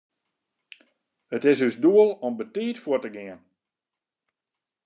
It 1.35 1.43
is 1.51 1.61
ús 1.67 1.77
doel 1.83 2.09
om 2.25 2.33
betiid 2.39 2.77
fuort 2.83 3.03
te 3.05 3.11
gean. 3.15 3.39